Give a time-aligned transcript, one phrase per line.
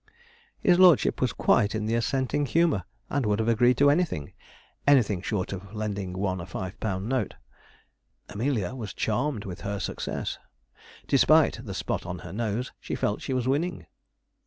[0.63, 4.33] His lordship was quite in the assenting humour, and would have agreed to anything
[4.87, 7.35] anything short of lending one a five pound note.
[8.27, 10.39] Amelia was charmed with her success.
[11.05, 13.85] Despite the spot on her nose, she felt she was winning.